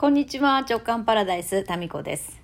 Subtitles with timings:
[0.00, 2.40] こんにちは、直感パラダイス、タミコです。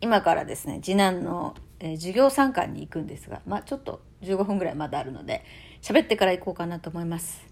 [0.00, 5.44] 今からですね、次男の、えー授業参観に行くんですが、まあちょっと15分ぐらいまだあるので、
[5.82, 7.46] 喋ってから行こうかなと思います。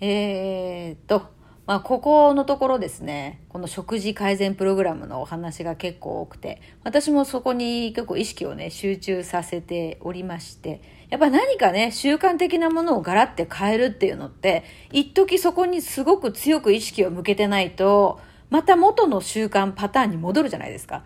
[0.00, 1.28] えーっと、
[1.64, 18.18] まあここのところですね、この食事改善プログラムのお話が結構多くて、私もそこに結構意識をね、集中させておりまして、やっぱ何かね、習慣的なものをガラッて変えるっていうのって、一時そこにすごく強く意識を向けてないと、
[18.52, 21.04] また元の習慣パターンに戻るじゃないですか。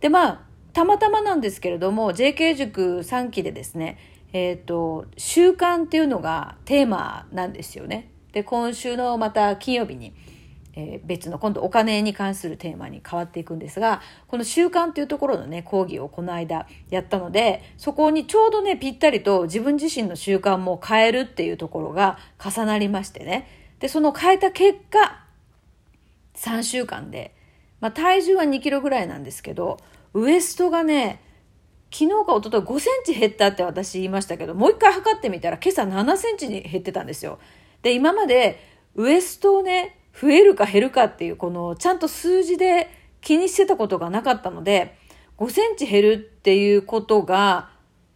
[0.00, 0.40] で、まあ、
[0.72, 3.98] たまたまなんですけれども、JK 塾3期でですね、
[4.32, 8.10] えっ、と、習慣っていうのがテーマなんですよね。
[8.32, 10.14] で、今週のまた金曜日に、
[10.72, 23.46] えー別の今度お金に関するテーマに変わっていくんですが、この習慣っていうところのね、講義をこの間やったので、そこにちょうどね、ぴったりと自分自身の習慣も変えるっていうところが重なりましてね。
[23.78, 25.27] で、その変えた結果、
[26.38, 27.34] 3週間で、
[27.80, 29.78] まあ、体重は2キロぐらいなんですけど、
[30.14, 31.22] ウエストがね、
[31.90, 37.38] 昨日か一昨日5センチ減ったって私言いましたけど、もう一回測ってみたら今朝7センチに減ってたんですよ。
[37.82, 38.60] で、今まで
[38.94, 42.88] ウエストをね、増えるか減るかっていう、このちゃんと数字で
[43.20, 44.96] 気にしてたことがなかったので、
[45.38, 47.70] 5センチ減るっていうことが、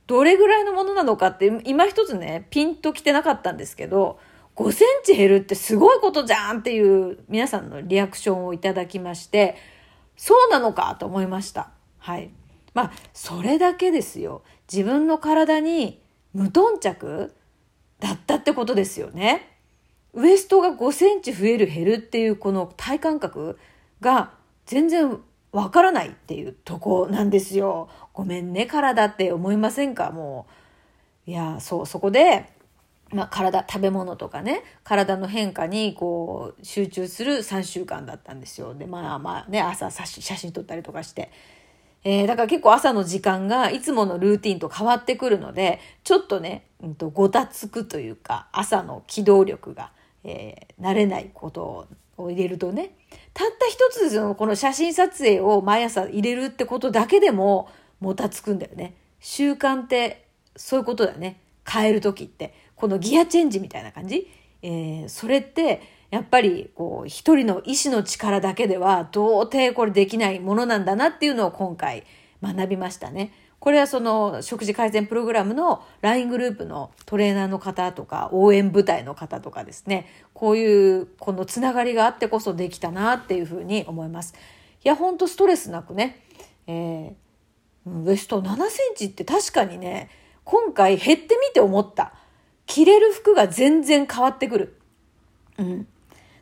[0.07, 4.19] どれぐらいのものなのかって、今一つね、ピンときてなかったんですけど、
[4.57, 9.57] 5センチ減るってすごいことじゃんっていう皆さんのリアクションをいただきまして、
[10.17, 11.71] そうなのかと思いました。
[11.99, 12.31] はい。
[12.75, 14.43] まあ、それだけですよ。
[14.73, 16.01] 自分の体に
[16.35, 17.35] 無頓着
[18.01, 19.49] だったってことですよね。
[20.13, 23.59] ウエストが5センチ増える減るっていうこの体感覚
[24.01, 24.33] が
[24.67, 25.19] 全然
[25.53, 27.89] わからないっていうとこなんですよ。
[28.13, 30.11] ごめんね、体って思いませんか？
[30.11, 30.47] も
[31.27, 31.31] う。
[31.31, 32.52] いや、そう、そこで、
[33.13, 38.75] まあ、体、食べ物とかね、体の変化にこう集中する3週間だったんですよ。
[38.75, 41.31] で、まあまあね、朝写真撮ったりとかして。
[42.05, 49.93] えーだから結構朝の時間がいつものルーティンと変わってくるので、ちょっとね、うんとごたつくというか、朝の機動力が、
[50.25, 51.87] えー慣れないこと
[52.17, 52.95] を入れるとね、
[53.35, 57.69] たった一つですよ、この写真撮影を毎朝入れるってことだけでも、
[58.01, 58.95] もたつくんだよね。
[59.21, 61.41] 習慣って、そういうことだよね。
[61.65, 62.53] 変える時って。
[62.83, 64.29] このギアチェンジみたいな感じ？
[64.61, 72.03] えーそれって、やっぱり、こう、一人の意志の力だけでは、到底これできないものなんだなっていうのを今回
[72.43, 73.33] 学びましたね。
[73.61, 84.35] これはその食事改善プログラムの LINE グループのトレーナーの方とか応援部隊の方とかですね、こういうこのつながりがあってこそできたなっていうふうに思います。
[84.85, 86.25] いや、ほんとストレスなくね、
[86.67, 90.11] えーウエスト7センチって確かにね、
[90.43, 92.15] 今回減ってみて思った。
[92.73, 94.81] 着れる服が全然変わってくる。
[95.59, 95.87] うん。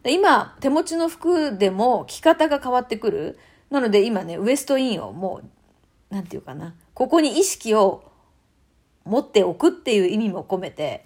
[0.04, 3.38] で今、手持ちの服でも着方が変わってくる。
[3.68, 8.04] なので今ね、ウエストインをもう、なんていうかな、ここに意識を
[9.04, 11.04] 持っておくっていう意味も込めて、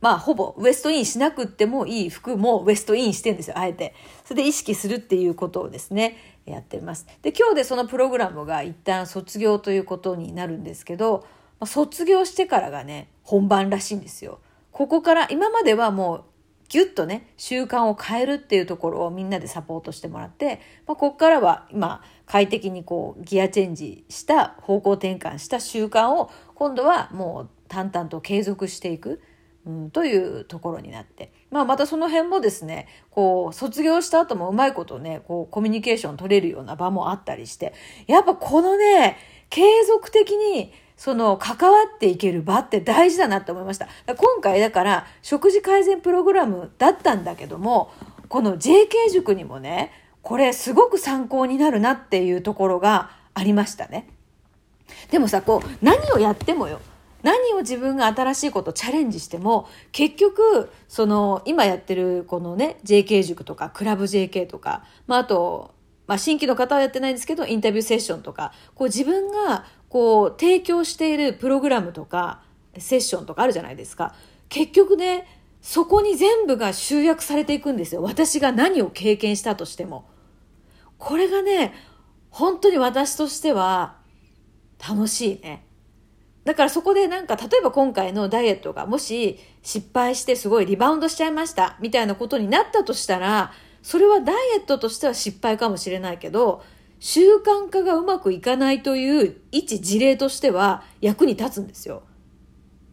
[0.00, 3.94] まあ、ほぼウエストインしなくってもいい服もウエストインしてんですよ、あえて。
[4.24, 7.06] それで意識するっていうことをですね、やってます。
[7.22, 11.24] で、今日でそのプログラムが一旦卒業ということになるんですけど、
[11.60, 14.40] まあ卒業してからがね、本番らしいんですよ。
[14.78, 16.24] ここから、今まではもう、
[16.68, 29.20] ギュッとね、習慣を変えるっていうところをみんなでサポートしてもらって、まあ、ここからは今、快適にこう、ギアチェンジした、方向転換した習慣を、今度はもう淡々と継続していく。
[29.66, 31.32] うん、というところになって。
[31.50, 37.74] まあまたその辺もですね、こう、卒業した後もうまいことね、こう、コミュニケーション取れるような場もあったりして、
[38.06, 39.16] やっぱこのね、
[39.50, 43.86] 継続的に、その、関わっていける場って大事だなって思いました。
[44.08, 47.92] 今回だから、食事改善プログラムだったんだけども、
[48.28, 49.92] この JK 塾にもね、
[50.22, 54.08] これすごく参考になるなっていうところがありましたね。
[55.12, 56.80] でもさ、こう、何をやってもよ。
[57.22, 65.78] 何を自分が新しいことチャレンジしても、結局、その、今やってるこのね、JK 塾とか、クラブ JK とか、まあ、あと、
[66.08, 72.42] まあ、新規の方はやってないんですけど、インタビューセッションとか、こう自分が、こう、提供しているプログラムとか、
[72.76, 74.14] セッションとかあるじゃないですか。
[74.48, 75.26] 結局ね、
[75.60, 78.02] そこに全部が集約されていくんですよ。
[78.02, 80.08] 私が何を経験したとしても。
[80.98, 81.74] これがね、
[82.30, 83.96] 本当に私としては
[84.86, 85.64] 楽しいね。
[86.44, 93.52] だからそこでなんか、例えば今回のダイエットがもし失敗してすごいリバウンドしちゃいましたみたいなことになったとしたら、
[93.82, 96.62] それはダイエットとしては失敗かもしれないけど、
[97.00, 102.02] 習慣化がうまくいかないという一事例としては役に立つんですよ。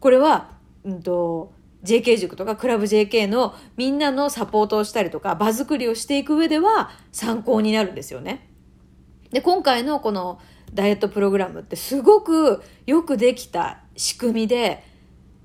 [0.00, 0.50] これは、
[0.84, 8.48] うんと、JK 塾とかクラブ JK のみんなのサポートをしたりとか、場作りをしていく上では参考になるんですよね。
[9.30, 10.40] で、今回のこの
[10.72, 14.84] ダイエットプログラムってすごくよくできた仕組みで、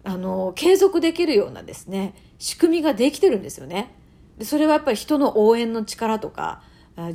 [0.03, 3.95] あの、継続できるようなですね、仕組みができてるんですよね。
[4.37, 6.63] でそれはやっぱり人の応援の力とか、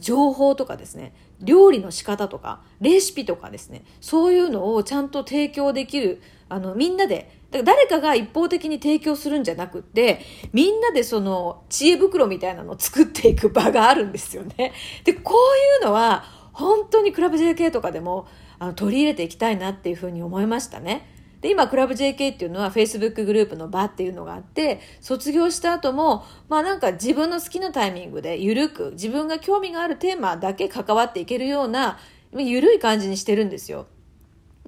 [0.01, 10.21] 情報とかですね、料理の仕方とか、レシピとかですね、そういうのをちゃんと提供できる、あの、みんなで、だから誰かが一方的に提供するんじゃなくって、
[10.53, 14.73] みんなでその知恵袋みたいなのを作っていく場があるんですよね。
[15.05, 18.27] で、こういうのは、本当にクラブ JK とかでも
[18.59, 21.16] あの取り入れていきたいなっていうふうに思いましたね。
[21.47, 32.01] で、今、クラブ JK っていうのは Facebook グループの場っていうのがあって、卒業した後も、まあなんか自分の好きなタイミングで緩く、自分が興味があるテーマだけ関わっていけるような、
[32.33, 33.87] 緩い感じにしてるんですよ。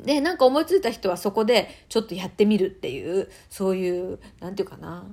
[0.05, 5.05] で、なんか思いついた人はそこでちょっとやってみるっていう、そういう、なんていうかな、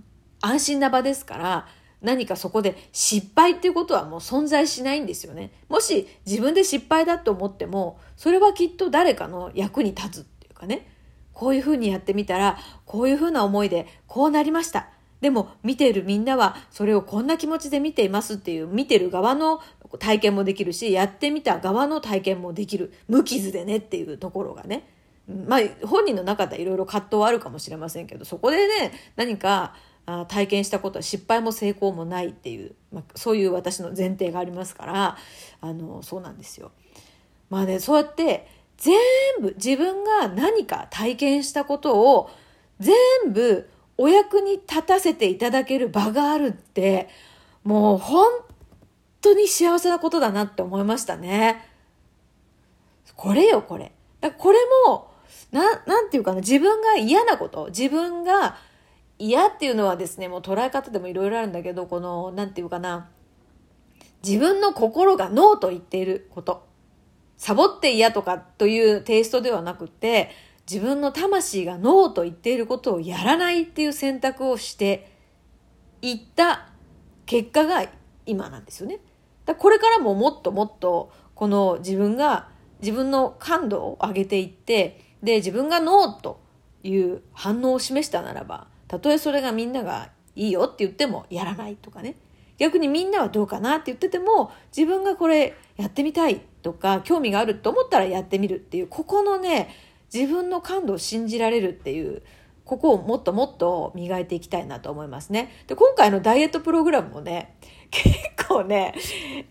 [0.41, 1.67] 安心な場ですから、
[1.99, 5.51] 何かそこで失敗っていうことはもう存在しないんですよね。
[5.67, 10.94] もし自分で失敗だと思っても、それはきっと誰かの役に立つっていうかね、
[11.35, 14.87] こういうふうにやってみたら、こういうふうな思いでこうなりました。
[15.21, 19.61] でも見ているみんなはそれをこんな気持ちで見ていますっていう見てる側の
[19.99, 22.93] 体験もできるし、やってみた側の体験もできる。
[23.07, 24.89] 無傷でねっていうところがね。
[25.47, 29.73] まあ本人の中ではいろいろ葛藤はあるかもしれませんけど、そこでね、何か
[30.27, 35.17] 体験したことは失敗も成功もないっていう、まあ、そういう私の前提がありますから
[35.61, 36.71] あのそうなんですよ。
[37.49, 38.95] まあねそうやって全
[39.41, 42.29] 部自分が何か体験したことを
[42.79, 42.95] 全
[43.31, 47.07] 部お役に立たせていただける場があるって
[47.63, 48.27] もう本
[49.21, 51.65] 当に幸せなことだなって思いましたね。
[53.15, 53.91] これよこれ。
[54.37, 54.57] これ
[54.87, 55.11] も
[55.51, 58.57] ななんていうかな自分が嫌なこと自分が
[59.17, 63.09] 嫌っていうのはですね、もう捉え方でもいろいろあるんだけど、この、なんていうかな、
[64.25, 66.65] 自分の心がノーと言っていること。
[67.37, 70.31] サボって嫌とかというテイストではなくて、
[70.69, 75.11] 自分の魂がノーと言っていることをやらないっていう選択をして
[76.01, 76.69] いった
[77.25, 77.85] 結果が
[78.25, 78.99] 今なんですよね。
[79.45, 82.49] だこれからももっともっとこの自分が
[82.81, 86.41] 自分の感度を上げていってで自分がノーと
[86.83, 92.15] いう反応を示したならばたとえそれがみんながいいよって言ってもやらないとかね。
[92.57, 99.69] 逆にみんなはどうかなって言ってても自分がこれやってみたいとか興味があると思ったらやってみるっていうここのね
[100.13, 102.23] 自分の感度を信じられるっていう
[102.63, 105.51] ここをもっともっと磨いていきたいなと思いますね。
[105.67, 107.57] で、今回のダイエットプログラムもね、
[107.91, 108.09] 結
[108.47, 108.95] 構ね、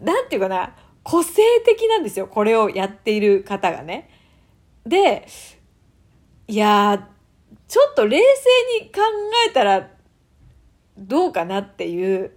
[0.01, 0.75] なんていうかな、
[1.05, 2.27] 個性的なんですよ。
[2.27, 4.11] これをやっている方がね。
[4.85, 5.29] で、
[6.49, 7.09] いや
[7.69, 9.01] ちょっと冷静に考
[9.49, 9.91] えたら
[10.99, 12.33] どうかなっていう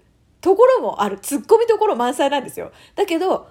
[0.48, 1.20] ところもある。
[1.20, 2.72] 突っ込みどころ満載なんですよ。
[2.96, 3.50] だけど、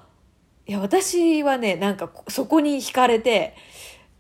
[0.66, 3.54] いや、私はね、なんかそこに惹かれて、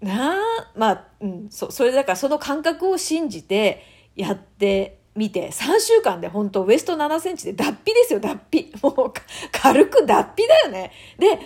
[0.02, 0.36] なあ、
[0.76, 3.82] まあ、うん、そ、それだからその感覚を信じて
[4.14, 8.70] やってみて、3週間で本当ウエスト7センチで脱皮ですよ、脱皮。
[8.84, 9.12] もう、
[9.52, 10.92] 軽く脱皮だよね。
[11.18, 11.38] で、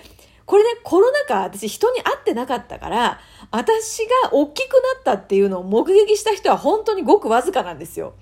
[0.46, 3.20] これね、コロナ禍、私人に会ってなかったから、
[3.52, 8.14] 私が大きくなったっていうのを目撃した人は本当にごくわずかなんですよ。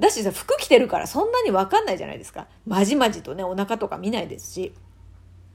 [0.00, 2.46] だしさ、服着てるからそんなにわかんないじゃないですか。
[2.66, 4.74] まじまじとね、お腹とか見ないですし。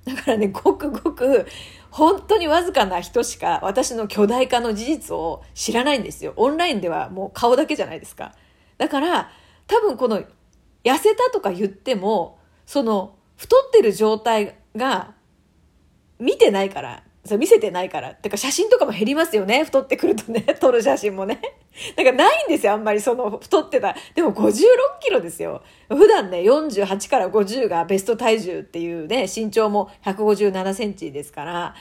[0.05, 1.45] だからね、ごくごく、
[1.89, 6.33] 本当にわずかな人しか私の巨大化の事実を知らないんですよ。
[6.35, 8.35] オンラインではもう顔だけじゃないですか。
[8.77, 9.31] だから、
[9.67, 10.21] 多分この、
[10.83, 15.13] 痩せたとか言っても、その、太ってる状態が
[16.19, 18.13] 見てないから、そ見せてないから。
[18.13, 19.63] てか写真とかも減りますよね。
[19.63, 20.42] 太ってくるとね。
[20.60, 21.39] 撮る写真もね。
[21.96, 22.74] だかないんですよ。
[22.74, 23.96] あんまりその太ってた。
[24.13, 24.51] でも56
[25.01, 25.62] キロですよ。
[25.88, 31.75] 普段ね、48から50がベスト体重っていうね、身長も157センチですから、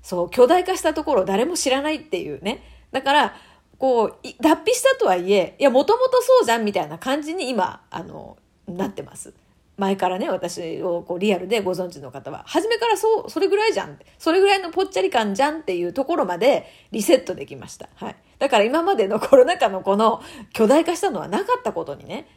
[0.00, 2.62] そう、巨大化したところ誰も知らないっていうね。
[2.92, 3.36] だから、
[3.78, 8.36] こう、脱皮したとはいえ、いや、もともとそうじゃんみたいな感じに今、あの、
[8.68, 9.34] なってます。
[9.76, 13.98] 前からね、私をこうリアルでご存知の方は、初めからそう、それぐらいじゃん。
[14.18, 17.88] それぐらいのぽっちゃり感じゃんっていうところまでリセットできました。
[17.96, 18.16] はい。
[18.38, 22.28] だから今までのコロナ禍のこの巨大化したのはなかったことにね、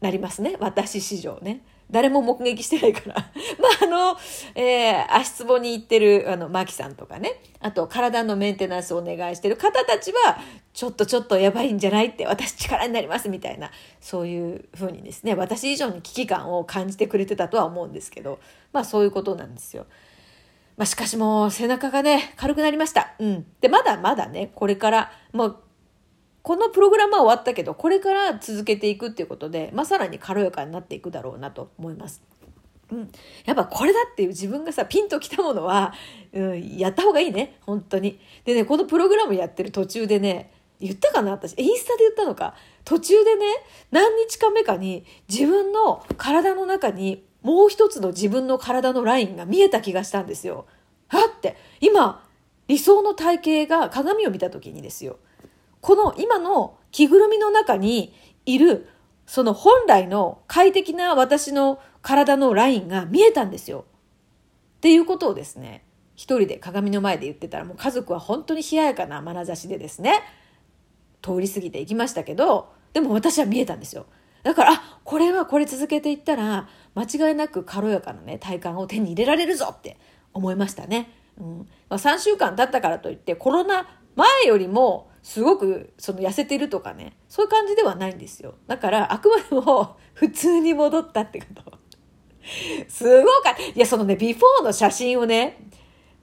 [0.00, 0.56] なりますね。
[0.58, 1.62] 私史上ね。
[1.90, 3.14] 誰も目撃してないから。
[3.58, 4.16] まあ、あの、
[4.54, 7.40] えー、足つぼに行ってる、あの、マキさんとかね。
[7.60, 10.38] あと、体のメンテナンスをお願いしてる方たちは、
[10.72, 13.70] ちょっとちょっとやばいんじゃないって、私力になりますみたいな、
[14.00, 18.38] そういうふうにですね、私以上に危機感を感じてくれてたとは思うんですけど、
[18.72, 19.86] まあ、そういうことなんですよ。
[20.76, 23.12] まあ、しかしもう、背中がね、軽くなりました。
[23.18, 23.46] うん。
[23.60, 25.56] で、まだまだね、これから、もう、
[26.42, 32.22] このプログラムは終わったけど、これから続けていくっていうことで、まあ、さらに軽やかになっていくだろうなと思います。
[32.90, 33.10] うん、
[33.44, 35.94] やっぱこれだっていう自分がさピンときたものは、
[36.32, 37.58] うん、やった方がいいね。
[37.60, 38.18] 本当に。
[38.44, 41.54] でねこのプログラムやってる途中でね言ったかな私。
[41.56, 42.54] インスタで言ったのか。
[42.84, 43.46] 途中でね
[43.92, 50.66] 何日か目かに自分の体の中にもう一つの自分の体のラインが見えた気がしたんですよ。
[51.08, 51.56] はって。
[51.80, 52.24] 今
[52.66, 55.18] 理想の体型が鏡を見た時にですよ。
[55.80, 58.14] この今の着ぐるみの中に
[58.46, 58.88] いる
[59.26, 63.84] その本来の快適な私の体のラインが見えたんですよ。
[64.78, 65.84] っていうことをですね
[66.16, 70.22] 一人で鏡の前で言ってたらもう家族は本当に冷ややかな眼差しでですね
[71.22, 74.06] 通り過ぎていきましたけどでも私は見えたんですよ。
[74.42, 79.98] だからあこれはこれ続けていったら間違いなく軽やかなね体感を手に入れられるぞって
[80.32, 81.10] 思いましたね。
[81.38, 81.58] うん
[81.88, 88.54] まあ、3週間経ったからといってコロナ前よりもすごくその痩せてるとかねそういう感じではないんですよ。
[88.66, 91.78] だからあくまでも普通に戻ったってこと。
[92.88, 95.58] すごかいやそのねビフォーの写真をね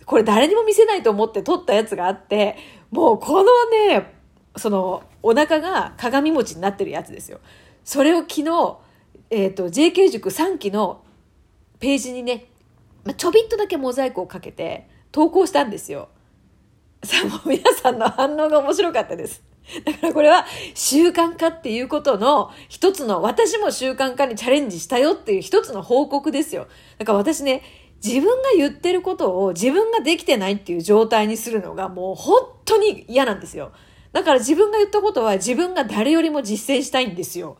[0.05, 2.57] これ誰にも見せないと思って撮ったやつがあって
[2.91, 4.13] もうこのね
[4.55, 7.39] そのお腹が鏡餅になってるやつですよ。
[7.83, 8.77] それを昨日、
[9.29, 11.03] えっ、ー、と JK 塾3期の
[11.79, 12.47] ページにね、
[13.03, 16.09] まあ、ちょびっとだけモザイクをかけて投稿したんですよ。
[17.07, 19.41] さあもう皆さんの反応が面白かったです。
[19.85, 26.67] だからこれは習慣化っていうことの一つの、私も習慣化にチャレンジしたよっていう一つの報告ですよ。
[26.97, 27.63] だから私ね、
[28.03, 33.71] 自分が言ってることを自分ができてないっていう状態にするのがもう本当に嫌なんですよ。
[34.11, 37.57] だから自分が言ったことは自分が誰よりも実践したいんですよ。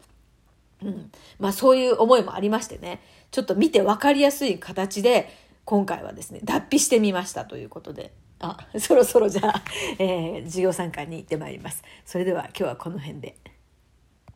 [0.83, 1.11] うん。
[1.39, 3.01] まあそういう思いもありましてね。
[3.31, 5.29] ちょっと見て分かりやすい形で
[5.65, 8.13] 今回はですね、脱皮してみましたということで。
[8.39, 9.63] あそろそろじゃあ、
[9.99, 11.83] えー、授業参観に行ってまいります。
[12.05, 13.35] それでは今日はこの辺で。